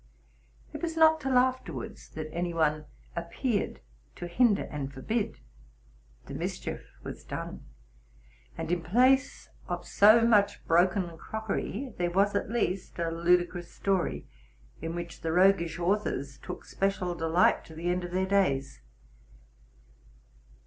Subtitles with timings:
[0.73, 3.81] It was not till afterwards that any one appeared
[4.15, 5.37] to hinder and forbid.
[6.25, 7.65] The mischief was done;
[8.57, 14.27] and, in place of so much broken crockery, there was at least a ludicrous story,
[14.81, 18.81] in which the roguish authors took special delight to the end of their days.